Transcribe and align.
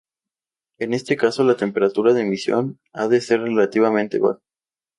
En 0.79 0.95
este 0.95 1.15
caso, 1.15 1.43
la 1.43 1.55
temperatura 1.55 2.13
de 2.13 2.21
emisión 2.23 2.79
ha 2.91 3.07
de 3.07 3.21
ser 3.21 3.41
relativamente 3.41 4.17
baja. 4.17 4.39